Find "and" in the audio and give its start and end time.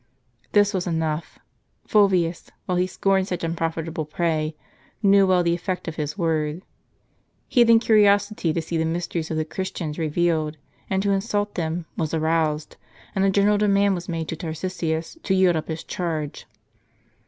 10.89-11.03, 13.13-13.23